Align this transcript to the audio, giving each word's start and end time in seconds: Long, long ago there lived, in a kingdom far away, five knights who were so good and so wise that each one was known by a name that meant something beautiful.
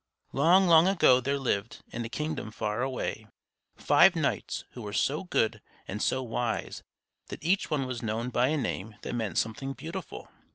Long, 0.33 0.65
long 0.65 0.87
ago 0.87 1.19
there 1.21 1.37
lived, 1.37 1.83
in 1.91 2.03
a 2.03 2.09
kingdom 2.09 2.49
far 2.49 2.81
away, 2.81 3.27
five 3.77 4.15
knights 4.15 4.65
who 4.71 4.81
were 4.81 4.93
so 4.93 5.25
good 5.25 5.61
and 5.87 6.01
so 6.01 6.23
wise 6.23 6.81
that 7.27 7.43
each 7.45 7.69
one 7.69 7.85
was 7.85 8.01
known 8.01 8.31
by 8.31 8.47
a 8.47 8.57
name 8.57 8.95
that 9.03 9.13
meant 9.13 9.37
something 9.37 9.73
beautiful. 9.73 10.27